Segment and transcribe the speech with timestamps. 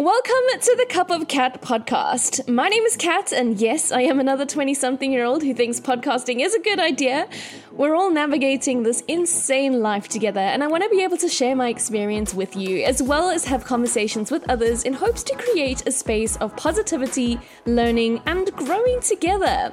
[0.00, 2.48] Welcome to the Cup of Cat podcast.
[2.48, 5.78] My name is Kat, and yes, I am another 20 something year old who thinks
[5.78, 7.28] podcasting is a good idea.
[7.70, 11.54] We're all navigating this insane life together, and I want to be able to share
[11.54, 15.86] my experience with you, as well as have conversations with others in hopes to create
[15.86, 19.70] a space of positivity, learning, and growing together.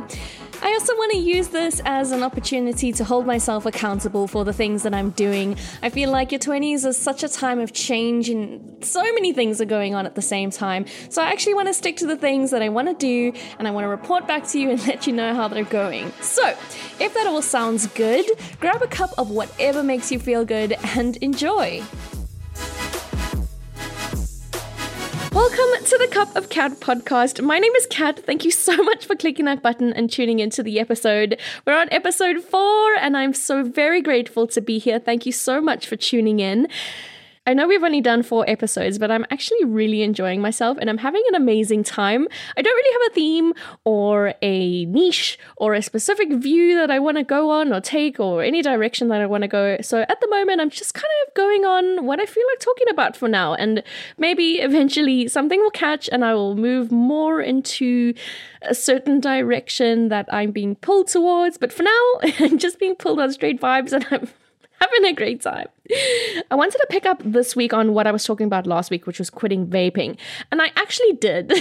[0.61, 4.53] I also want to use this as an opportunity to hold myself accountable for the
[4.53, 5.55] things that I'm doing.
[5.83, 9.61] I feel like your 20s is such a time of change and so many things
[9.61, 10.85] are going on at the same time.
[11.09, 13.67] So I actually want to stick to the things that I want to do and
[13.67, 16.11] I want to report back to you and let you know how they're going.
[16.21, 16.47] So,
[16.99, 18.25] if that all sounds good,
[18.59, 21.83] grab a cup of whatever makes you feel good and enjoy.
[25.37, 27.43] Welcome to the Cup of Cat podcast.
[27.43, 28.17] My name is Kat.
[28.17, 31.39] Thank you so much for clicking that button and tuning into the episode.
[31.63, 34.97] We're on episode four, and I'm so very grateful to be here.
[34.97, 36.67] Thank you so much for tuning in.
[37.47, 40.97] I know we've only done four episodes, but I'm actually really enjoying myself and I'm
[40.97, 42.27] having an amazing time.
[42.57, 43.53] I don't really have a theme
[43.85, 48.19] or a niche or a specific view that I want to go on or take
[48.19, 49.77] or any direction that I want to go.
[49.81, 52.89] So at the moment, I'm just kind of going on what I feel like talking
[52.91, 53.53] about for now.
[53.53, 53.81] And
[54.17, 58.13] maybe eventually something will catch and I will move more into
[58.63, 61.57] a certain direction that I'm being pulled towards.
[61.57, 62.03] But for now,
[62.39, 64.27] I'm just being pulled on straight vibes and I'm
[64.81, 65.67] having a great time.
[66.51, 69.07] I wanted to pick up this week on what I was talking about last week,
[69.07, 70.17] which was quitting vaping.
[70.51, 71.51] And I actually did.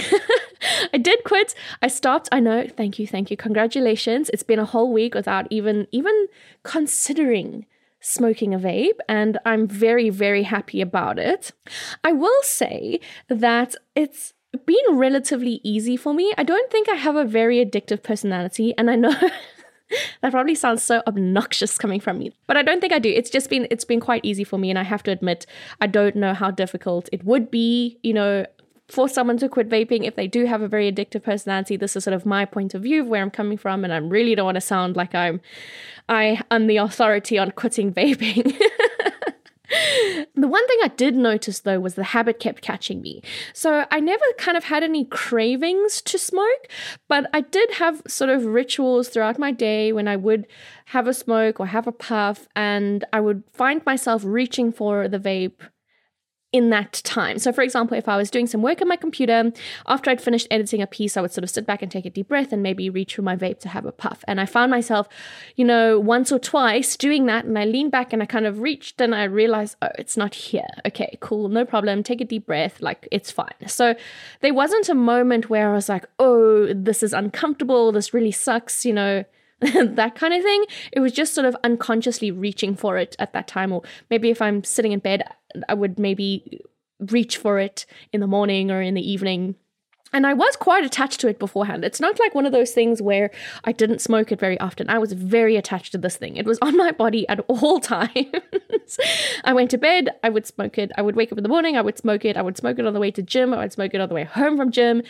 [0.93, 1.55] I did quit.
[1.81, 2.29] I stopped.
[2.31, 2.67] I know.
[2.67, 3.07] Thank you.
[3.07, 3.37] Thank you.
[3.37, 4.29] Congratulations.
[4.33, 6.27] It's been a whole week without even even
[6.63, 7.65] considering
[7.99, 11.51] smoking a vape and I'm very very happy about it.
[12.03, 14.33] I will say that it's
[14.65, 16.33] been relatively easy for me.
[16.37, 19.13] I don't think I have a very addictive personality and I know
[20.21, 23.09] that probably sounds so obnoxious coming from me but i don't think i do.
[23.09, 25.45] It's just been it's been quite easy for me and i have to admit
[25.81, 28.45] i don't know how difficult it would be you know
[28.89, 30.05] for someone to quit vaping.
[30.05, 32.83] If they do have a very addictive personality this is sort of my point of
[32.83, 35.41] view of where i'm coming from and i really don't want to sound like i'm
[36.09, 38.57] i am the authority on quitting vaping
[40.37, 43.23] The one thing I did notice though was the habit kept catching me.
[43.53, 46.67] So I never kind of had any cravings to smoke,
[47.07, 50.45] but I did have sort of rituals throughout my day when I would
[50.85, 55.19] have a smoke or have a puff, and I would find myself reaching for the
[55.19, 55.59] vape
[56.53, 57.39] in that time.
[57.39, 59.51] So, for example, if I was doing some work on my computer,
[59.85, 62.09] after I'd finished editing a piece, I would sort of sit back and take a
[62.09, 64.23] deep breath and maybe reach for my vape to have a puff.
[64.27, 65.09] And I found myself,
[65.55, 67.43] you know, once or twice doing that.
[67.43, 70.33] And I leaned back and I kind of reached and I realized, oh, it's not
[70.35, 70.67] here.
[70.85, 72.01] Okay, cool, no problem.
[72.01, 72.81] Take a deep breath.
[72.81, 73.67] Like, it's fine.
[73.67, 73.95] So,
[74.39, 77.91] there wasn't a moment where I was like, oh, this is uncomfortable.
[77.91, 79.25] This really sucks, you know.
[79.95, 80.65] that kind of thing.
[80.91, 83.71] It was just sort of unconsciously reaching for it at that time.
[83.71, 85.23] Or maybe if I'm sitting in bed,
[85.67, 86.61] I would maybe
[86.99, 89.55] reach for it in the morning or in the evening.
[90.13, 91.83] And I was quite attached to it beforehand.
[91.83, 93.29] It's not like one of those things where
[93.65, 94.89] I didn't smoke it very often.
[94.89, 96.37] I was very attached to this thing.
[96.37, 98.99] It was on my body at all times.
[99.43, 100.91] I went to bed, I would smoke it.
[100.97, 102.37] I would wake up in the morning, I would smoke it.
[102.37, 104.15] I would smoke it on the way to gym, I would smoke it on the
[104.15, 105.01] way home from gym.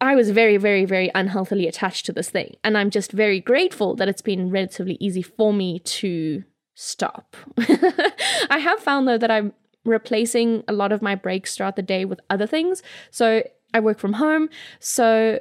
[0.00, 2.56] I was very, very, very unhealthily attached to this thing.
[2.62, 6.44] And I'm just very grateful that it's been relatively easy for me to
[6.74, 7.36] stop.
[7.58, 9.52] I have found though that I'm
[9.84, 12.82] replacing a lot of my breaks throughout the day with other things.
[13.10, 14.48] So I work from home.
[14.80, 15.40] So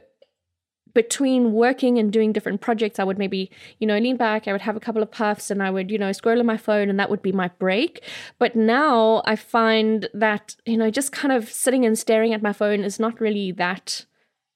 [0.94, 3.50] between working and doing different projects, I would maybe,
[3.80, 5.98] you know, lean back, I would have a couple of puffs and I would, you
[5.98, 8.04] know, scroll on my phone and that would be my break.
[8.38, 12.54] But now I find that, you know, just kind of sitting and staring at my
[12.54, 14.06] phone is not really that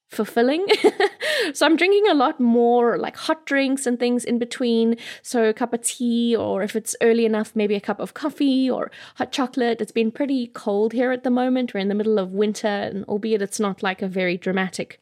[0.08, 0.66] fulfilling.
[1.52, 4.96] so I'm drinking a lot more like hot drinks and things in between.
[5.22, 8.70] So a cup of tea, or if it's early enough, maybe a cup of coffee
[8.70, 9.80] or hot chocolate.
[9.80, 11.74] It's been pretty cold here at the moment.
[11.74, 15.00] We're in the middle of winter, and albeit it's not like a very dramatic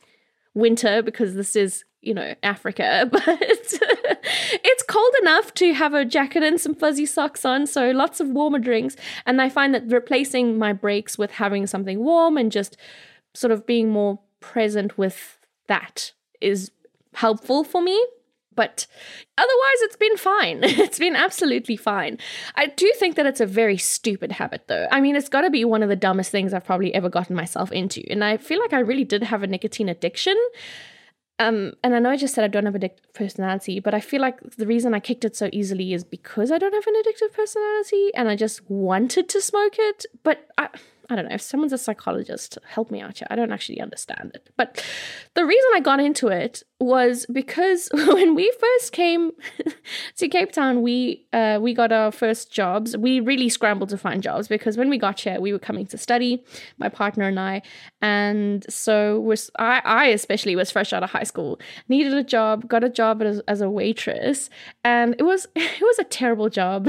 [0.55, 6.43] winter because this is you know Africa, but it's cold enough to have a jacket
[6.43, 7.67] and some fuzzy socks on.
[7.67, 12.01] So lots of warmer drinks, and I find that replacing my breaks with having something
[12.01, 12.77] warm and just
[13.35, 16.71] sort of being more present with that is
[17.15, 18.05] helpful for me.
[18.55, 18.87] But
[19.37, 20.61] otherwise, it's been fine.
[20.65, 22.19] it's been absolutely fine.
[22.55, 24.89] I do think that it's a very stupid habit, though.
[24.91, 27.37] I mean, it's got to be one of the dumbest things I've probably ever gotten
[27.37, 28.03] myself into.
[28.11, 30.37] And I feel like I really did have a nicotine addiction.
[31.39, 34.23] Um, and I know I just said I don't have addictive personality, but I feel
[34.23, 37.35] like the reason I kicked it so easily is because I don't have an addictive
[37.35, 40.07] personality and I just wanted to smoke it.
[40.23, 40.71] But I,
[41.09, 43.29] I don't know, if someone's a psychologist, help me out here.
[43.31, 44.51] I don't actually understand it.
[44.57, 44.85] But
[45.35, 49.33] the reason I got into it was because when we first came
[50.17, 52.97] to Cape Town, we uh, we got our first jobs.
[52.97, 55.99] We really scrambled to find jobs because when we got here, we were coming to
[55.99, 56.45] study,
[56.79, 57.63] my partner and I,
[58.03, 62.69] and so was I, I especially was fresh out of high school, needed a job,
[62.69, 64.51] got a job as, as a waitress,
[64.85, 66.89] and it was it was a terrible job.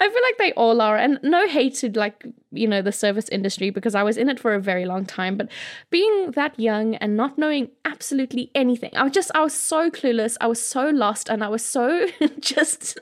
[0.00, 3.28] I feel like they all are, and no hate to like you know the service
[3.28, 5.36] industry because I was in it for a very long time.
[5.36, 5.50] But
[5.90, 10.36] being that young and not knowing absolutely anything, I was just I was so clueless.
[10.40, 12.06] I was so lost, and I was so
[12.40, 12.98] just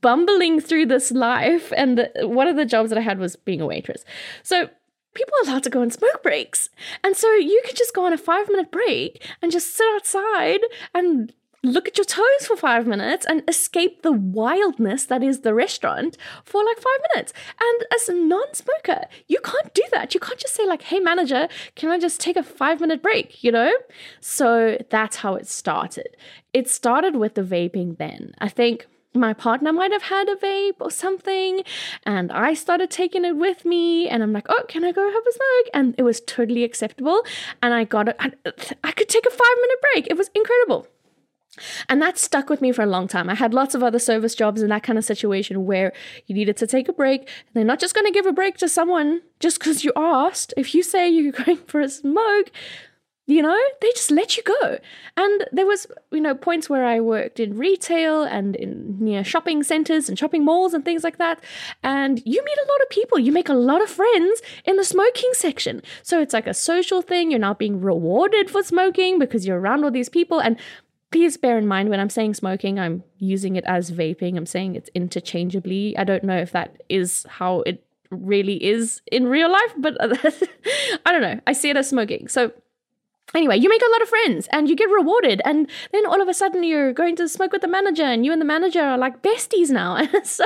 [0.00, 1.72] bumbling through this life.
[1.76, 4.04] And the, one of the jobs that I had was being a waitress.
[4.42, 4.68] So
[5.14, 6.68] people are allowed to go on smoke breaks.
[7.02, 10.60] And so you could just go on a five minute break and just sit outside
[10.94, 11.32] and
[11.66, 16.16] look at your toes for five minutes and escape the wildness that is the restaurant
[16.44, 17.32] for like five minutes.
[17.60, 20.14] And as a non smoker, you can't do that.
[20.14, 23.42] You can't just say, like, hey, manager, can I just take a five minute break?
[23.42, 23.72] You know?
[24.20, 26.16] So that's how it started.
[26.52, 28.34] It started with the vaping then.
[28.38, 31.62] I think my partner might have had a vape or something
[32.04, 35.26] and i started taking it with me and i'm like oh can i go have
[35.26, 37.22] a smoke and it was totally acceptable
[37.62, 38.50] and i got it uh,
[38.84, 40.86] i could take a five minute break it was incredible
[41.88, 43.28] and that stuck with me for a long time.
[43.28, 45.92] I had lots of other service jobs in that kind of situation where
[46.26, 47.22] you needed to take a break.
[47.22, 50.54] And They're not just going to give a break to someone just because you asked.
[50.56, 52.50] If you say you're going for a smoke,
[53.28, 54.78] you know, they just let you go.
[55.16, 59.64] And there was, you know, points where I worked in retail and in near shopping
[59.64, 61.42] centers and shopping malls and things like that.
[61.82, 63.18] And you meet a lot of people.
[63.18, 65.82] You make a lot of friends in the smoking section.
[66.04, 67.32] So it's like a social thing.
[67.32, 70.38] You're not being rewarded for smoking because you're around all these people.
[70.38, 70.56] And
[71.16, 74.36] please bear in mind when I'm saying smoking, I'm using it as vaping.
[74.36, 75.96] I'm saying it's interchangeably.
[75.96, 79.96] I don't know if that is how it really is in real life, but
[81.06, 81.40] I don't know.
[81.46, 82.28] I see it as smoking.
[82.28, 82.52] So
[83.34, 85.40] anyway, you make a lot of friends and you get rewarded.
[85.46, 88.30] And then all of a sudden you're going to smoke with the manager and you
[88.30, 89.96] and the manager are like besties now.
[89.96, 90.44] And so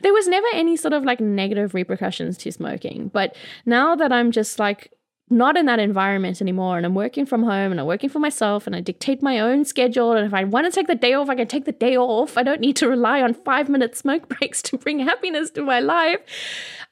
[0.00, 3.08] there was never any sort of like negative repercussions to smoking.
[3.08, 3.34] But
[3.66, 4.92] now that I'm just like
[5.32, 8.66] not in that environment anymore and I'm working from home and I'm working for myself
[8.66, 11.28] and I dictate my own schedule and if I want to take the day off
[11.28, 12.36] I can take the day off.
[12.36, 15.80] I don't need to rely on 5 minute smoke breaks to bring happiness to my
[15.80, 16.20] life.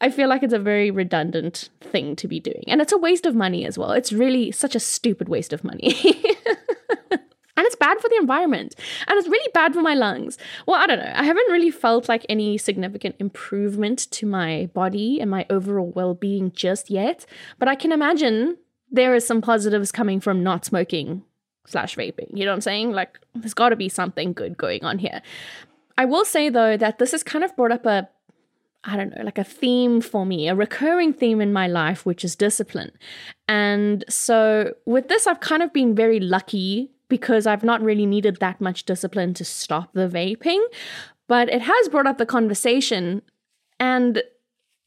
[0.00, 3.26] I feel like it's a very redundant thing to be doing and it's a waste
[3.26, 3.92] of money as well.
[3.92, 5.94] It's really such a stupid waste of money
[7.60, 8.74] and it's bad for the environment.
[9.06, 10.38] And it's really bad for my lungs.
[10.66, 11.12] Well i don't know.
[11.14, 16.52] I haven't really felt like any significant improvement to my body and my overall well-being
[16.52, 17.26] just yet.
[17.58, 18.56] But i can imagine
[18.90, 21.22] there is some positives coming from not smoking
[21.66, 22.30] slash vaping.
[22.32, 22.92] You know what i'm saying?
[22.92, 25.20] Like there's got to be something good going on here.
[25.98, 28.08] I will say though that this has kind of brought up a
[28.84, 32.24] I don't know, like a theme for me, a recurring theme in my life, which
[32.24, 32.92] is discipline.
[33.46, 38.38] And so with this, I've kind of been very lucky because I've not really needed
[38.40, 40.64] that much discipline to stop the vaping.
[41.28, 43.22] But it has brought up the conversation,
[43.78, 44.22] and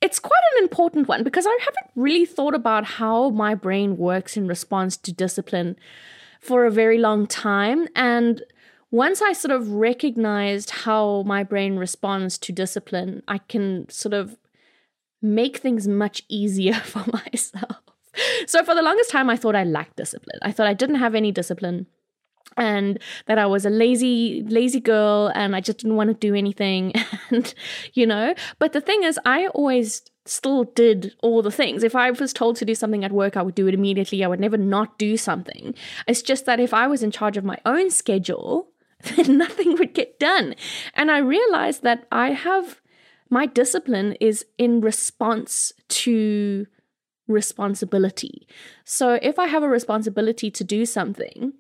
[0.02, 4.36] it's quite an important one because I haven't really thought about how my brain works
[4.36, 5.78] in response to discipline
[6.42, 7.88] for a very long time.
[7.96, 8.44] And
[8.92, 14.38] once I sort of recognized how my brain responds to discipline, I can sort of
[15.22, 17.78] make things much easier for myself.
[18.46, 20.38] So, for the longest time, I thought I lacked discipline.
[20.44, 21.88] I thought I didn't have any discipline
[22.58, 26.36] and that I was a lazy, lazy girl and I just didn't want to do
[26.36, 26.94] anything.
[27.30, 27.54] And,
[27.94, 31.84] you know, but the thing is, I always still did all the things.
[31.84, 34.24] If I was told to do something at work, I would do it immediately.
[34.24, 35.74] I would never not do something.
[36.08, 38.70] It's just that if I was in charge of my own schedule,
[39.16, 40.56] then nothing would get done.
[40.94, 42.82] And I realized that I have
[43.30, 46.68] my discipline is in response to
[47.28, 48.48] responsibility.
[48.86, 51.54] So if I have a responsibility to do something,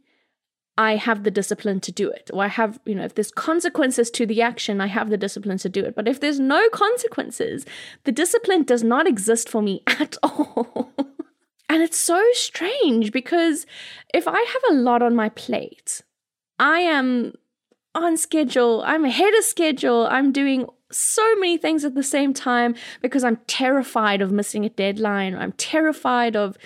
[0.77, 2.31] I have the discipline to do it.
[2.33, 5.59] Or I have, you know, if there's consequences to the action, I have the discipline
[5.59, 5.95] to do it.
[5.95, 7.65] But if there's no consequences,
[8.05, 10.91] the discipline does not exist for me at all.
[11.69, 13.65] and it's so strange because
[14.13, 16.01] if I have a lot on my plate,
[16.57, 17.33] I am
[17.95, 22.75] on schedule, I'm ahead of schedule, I'm doing so many things at the same time
[23.01, 26.57] because I'm terrified of missing a deadline, I'm terrified of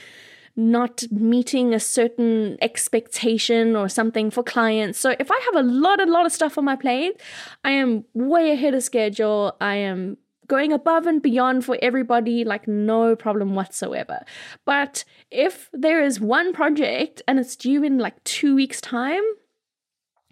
[0.58, 5.00] not meeting a certain expectation or something for clients.
[5.00, 7.22] So if I have a lot, a lot of stuff on my plate,
[7.64, 9.56] I am way ahead of schedule.
[9.62, 14.26] I am going above and beyond for everybody, like no problem whatsoever.
[14.66, 19.24] But if there is one project and it's due in like two weeks' time,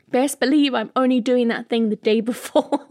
[0.10, 2.88] best believe I'm only doing that thing the day before.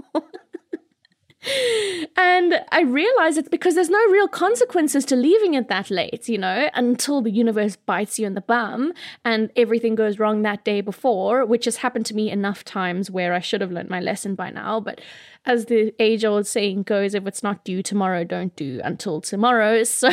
[2.17, 6.39] And I realize it's because there's no real consequences to leaving it that late, you
[6.39, 8.93] know, until the universe bites you in the bum
[9.25, 13.35] and everything goes wrong that day before, which has happened to me enough times where
[13.35, 14.81] I should have learned my lesson by now.
[14.81, 15.01] But
[15.45, 19.83] as the age old saying goes, if it's not due tomorrow, don't do until tomorrow.
[19.95, 20.11] So.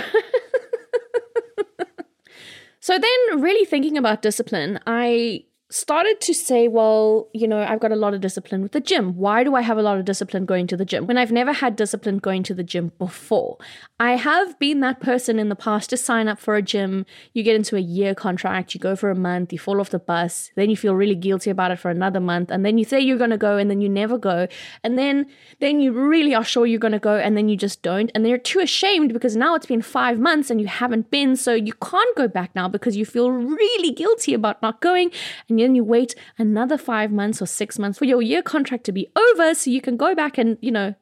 [2.80, 7.92] so then, really thinking about discipline, I started to say, well, you know, I've got
[7.92, 9.16] a lot of discipline with the gym.
[9.16, 11.54] Why do I have a lot of discipline going to the gym when I've never
[11.54, 13.58] had discipline going to the gym before?
[14.00, 17.06] I have been that person in the past to sign up for a gym.
[17.34, 20.00] You get into a year contract, you go for a month, you fall off the
[20.00, 23.00] bus, then you feel really guilty about it for another month, and then you say
[23.00, 24.48] you're going to go and then you never go.
[24.84, 25.28] And then
[25.60, 28.12] then you really are sure you're going to go and then you just don't.
[28.13, 31.38] And then you're too ashamed because now it's been 5 months and you haven't been,
[31.38, 35.12] so you can't go back now because you feel really guilty about not going
[35.48, 38.91] and then you wait another five months or six months for your year contract to
[38.91, 40.96] be over so you can go back and, you know,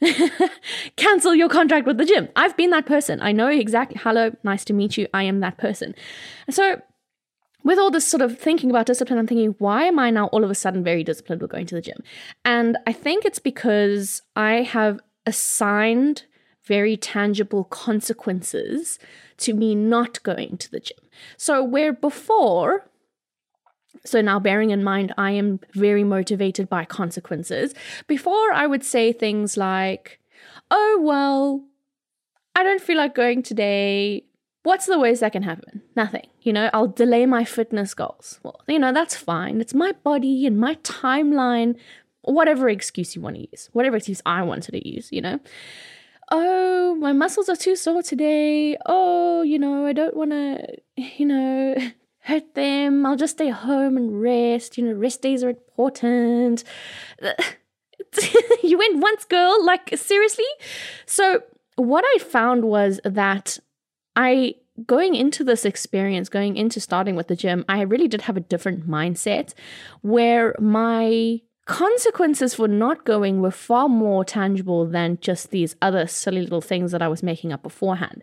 [0.96, 2.28] cancel your contract with the gym.
[2.36, 3.20] I've been that person.
[3.20, 4.00] I know exactly.
[4.02, 5.06] Hello, nice to meet you.
[5.14, 5.94] I am that person.
[6.50, 6.82] So,
[7.64, 10.44] with all this sort of thinking about discipline, I'm thinking, why am I now all
[10.44, 11.98] of a sudden very disciplined with going to the gym?
[12.44, 16.24] And I think it's because I have assigned
[16.62, 19.00] very tangible consequences
[19.38, 20.98] to me not going to the gym.
[21.36, 22.88] So, where before
[24.04, 27.74] so now, bearing in mind, I am very motivated by consequences.
[28.06, 30.20] Before, I would say things like,
[30.70, 31.64] oh, well,
[32.54, 34.24] I don't feel like going today.
[34.62, 35.82] What's the worst that can happen?
[35.94, 36.26] Nothing.
[36.42, 38.40] You know, I'll delay my fitness goals.
[38.42, 39.60] Well, you know, that's fine.
[39.60, 41.76] It's my body and my timeline,
[42.22, 45.38] whatever excuse you want to use, whatever excuse I wanted to use, you know.
[46.32, 48.76] Oh, my muscles are too sore today.
[48.86, 51.76] Oh, you know, I don't want to, you know,
[52.26, 53.06] hurt them.
[53.06, 54.76] I'll just stay home and rest.
[54.76, 56.64] You know, rest days are important.
[58.62, 59.64] you went once, girl.
[59.64, 60.44] Like, seriously?
[61.06, 61.42] So,
[61.76, 63.58] what I found was that
[64.16, 64.56] I,
[64.86, 68.40] going into this experience, going into starting with the gym, I really did have a
[68.40, 69.54] different mindset
[70.02, 76.40] where my consequences for not going were far more tangible than just these other silly
[76.40, 78.22] little things that I was making up beforehand.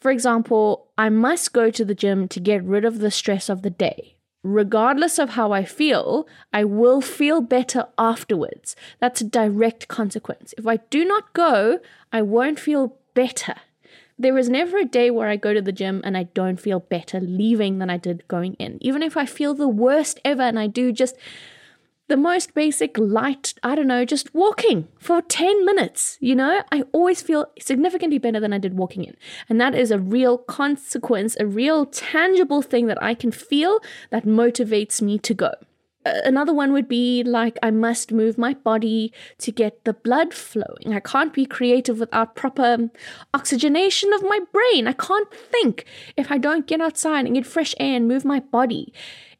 [0.00, 3.62] For example, I must go to the gym to get rid of the stress of
[3.62, 4.14] the day.
[4.44, 8.76] Regardless of how I feel, I will feel better afterwards.
[9.00, 10.54] That's a direct consequence.
[10.56, 11.80] If I do not go,
[12.12, 13.56] I won't feel better.
[14.16, 16.80] There is never a day where I go to the gym and I don't feel
[16.80, 18.78] better leaving than I did going in.
[18.80, 21.16] Even if I feel the worst ever and I do just
[22.08, 26.82] the most basic light, I don't know, just walking for 10 minutes, you know, I
[26.92, 29.14] always feel significantly better than I did walking in.
[29.48, 34.24] And that is a real consequence, a real tangible thing that I can feel that
[34.24, 35.52] motivates me to go.
[36.04, 40.94] Another one would be like, I must move my body to get the blood flowing.
[40.94, 42.90] I can't be creative without proper um,
[43.34, 44.86] oxygenation of my brain.
[44.86, 45.84] I can't think
[46.16, 48.92] if I don't get outside and get fresh air and move my body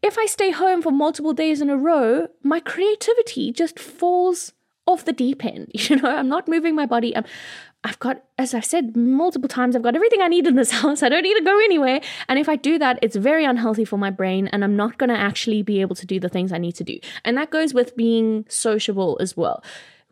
[0.02, 4.52] if I stay home for multiple days in a row, my creativity just falls
[4.88, 5.70] off the deep end.
[5.88, 7.16] You know, I'm not moving my body.
[7.16, 7.24] I'm,
[7.84, 11.02] I've got, as I've said multiple times, I've got everything I need in this house.
[11.02, 12.00] I don't need to go anywhere.
[12.28, 15.10] And if I do that, it's very unhealthy for my brain, and I'm not going
[15.10, 16.98] to actually be able to do the things I need to do.
[17.24, 19.62] And that goes with being sociable as well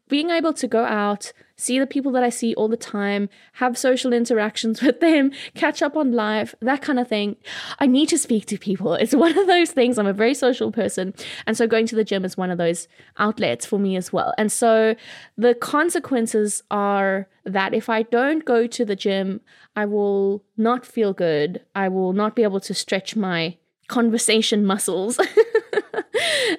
[0.09, 3.77] being able to go out, see the people that I see all the time, have
[3.77, 7.37] social interactions with them, catch up on life, that kind of thing.
[7.79, 8.95] I need to speak to people.
[8.95, 9.99] It's one of those things.
[9.99, 11.15] I'm a very social person.
[11.47, 14.35] And so going to the gym is one of those outlets for me as well.
[14.39, 14.95] And so
[15.37, 19.41] the consequences are that if I don't go to the gym,
[19.75, 21.63] I will not feel good.
[21.75, 23.57] I will not be able to stretch my
[23.89, 25.21] conversation muscles.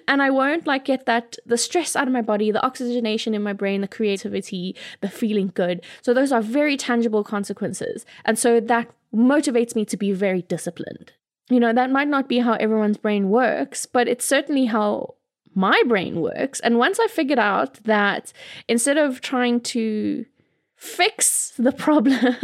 [0.08, 3.44] and I won't like get that the stress out of my body, the oxygenation in
[3.44, 5.84] my brain, the creativity, the feeling good.
[6.02, 8.06] So those are very tangible consequences.
[8.26, 11.14] And so that motivates me to be very disciplined.
[11.50, 15.16] You know, that might not be how everyone's brain works, but it's certainly how
[15.56, 16.60] my brain works.
[16.60, 18.34] And once I figured out that
[18.68, 20.26] instead of trying to
[20.76, 22.36] fix the problem,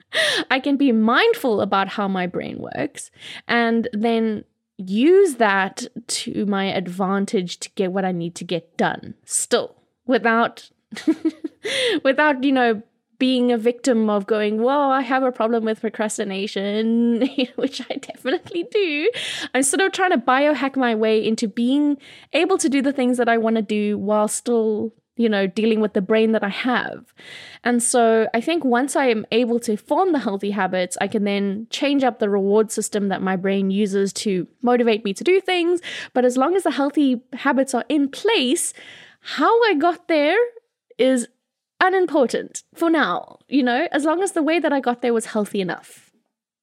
[0.50, 3.10] I can be mindful about how my brain works
[3.46, 4.44] and then
[4.78, 9.74] use that to my advantage to get what I need to get done still
[10.06, 10.70] without
[12.04, 12.82] without you know
[13.18, 18.64] being a victim of going, well I have a problem with procrastination, which I definitely
[18.70, 19.10] do.
[19.52, 21.98] I'm sort of trying to biohack my way into being
[22.32, 25.80] able to do the things that I want to do while still you know, dealing
[25.80, 27.12] with the brain that I have.
[27.64, 31.24] And so I think once I am able to form the healthy habits, I can
[31.24, 35.40] then change up the reward system that my brain uses to motivate me to do
[35.40, 35.80] things.
[36.14, 38.72] But as long as the healthy habits are in place,
[39.20, 40.38] how I got there
[40.98, 41.26] is
[41.80, 45.26] unimportant for now, you know, as long as the way that I got there was
[45.26, 46.12] healthy enough.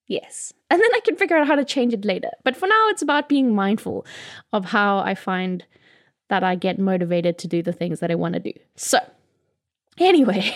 [0.07, 0.53] Yes.
[0.69, 2.29] And then I can figure out how to change it later.
[2.43, 4.05] But for now, it's about being mindful
[4.53, 5.65] of how I find
[6.29, 8.53] that I get motivated to do the things that I want to do.
[8.75, 8.99] So,
[9.97, 10.41] anyway.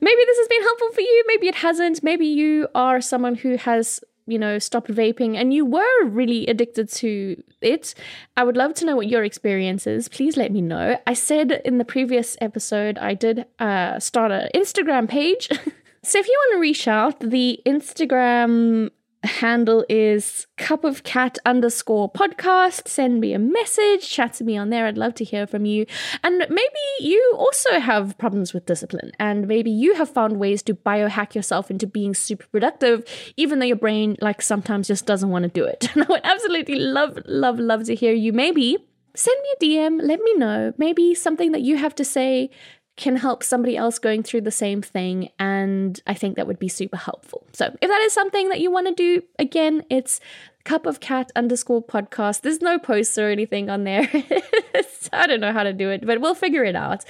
[0.00, 1.24] maybe this has been helpful for you.
[1.26, 2.02] Maybe it hasn't.
[2.02, 6.90] Maybe you are someone who has you know, stopped vaping and you were really addicted
[6.90, 7.94] to it,
[8.36, 10.08] I would love to know what your experience is.
[10.08, 10.98] Please let me know.
[11.06, 15.48] I said in the previous episode I did uh, start an Instagram page.
[16.02, 18.90] so if you want to reach out, the Instagram
[19.26, 22.88] handle is cup of cat underscore podcast.
[22.88, 24.86] Send me a message, chat to me on there.
[24.86, 25.86] I'd love to hear from you.
[26.22, 30.74] And maybe you also have problems with discipline, and maybe you have found ways to
[30.74, 33.04] biohack yourself into being super productive,
[33.36, 35.88] even though your brain, like, sometimes just doesn't want to do it.
[35.96, 38.30] And I would absolutely love, love, love to hear you.
[38.32, 38.76] Maybe
[39.16, 40.72] send me a DM, let me know.
[40.76, 42.50] Maybe something that you have to say
[42.96, 45.30] can help somebody else going through the same thing.
[45.38, 47.46] And I think that would be super helpful.
[47.52, 50.20] So if that is something that you want to do, again, it's
[50.66, 52.42] cup of cat underscore podcast.
[52.42, 54.10] There's no posts or anything on there.
[55.12, 57.04] I don't know how to do it, but we'll figure it out.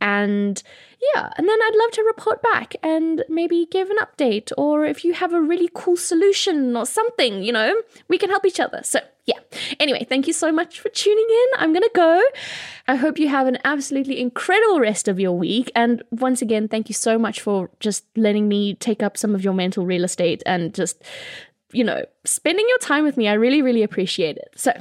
[0.00, 0.62] And
[1.14, 4.52] yeah, and then I'd love to report back and maybe give an update.
[4.56, 7.74] Or if you have a really cool solution or something, you know,
[8.08, 8.80] we can help each other.
[8.84, 9.38] So yeah.
[9.78, 11.46] Anyway, thank you so much for tuning in.
[11.62, 12.22] I'm going to go.
[12.88, 15.70] I hope you have an absolutely incredible rest of your week.
[15.74, 19.44] And once again, thank you so much for just letting me take up some of
[19.44, 21.02] your mental real estate and just,
[21.72, 23.28] you know, spending your time with me.
[23.28, 24.50] I really, really appreciate it.
[24.56, 24.72] So,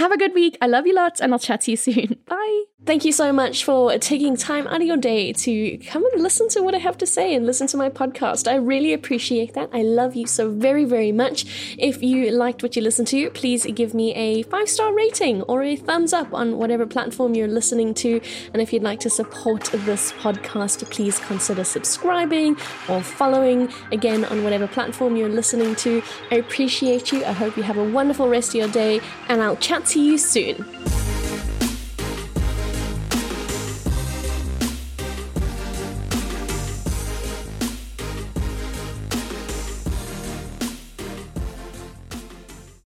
[0.00, 0.56] have a good week.
[0.60, 2.16] I love you lots, and I'll chat to you soon.
[2.26, 2.64] Bye.
[2.86, 6.48] Thank you so much for taking time out of your day to come and listen
[6.48, 8.50] to what I have to say and listen to my podcast.
[8.50, 9.68] I really appreciate that.
[9.70, 11.44] I love you so very, very much.
[11.78, 15.62] If you liked what you listened to, please give me a five star rating or
[15.62, 18.18] a thumbs up on whatever platform you're listening to.
[18.54, 22.56] And if you'd like to support this podcast, please consider subscribing
[22.88, 26.02] or following again on whatever platform you're listening to.
[26.30, 27.26] I appreciate you.
[27.26, 30.16] I hope you have a wonderful rest of your day, and I'll chat to you
[30.16, 31.09] soon.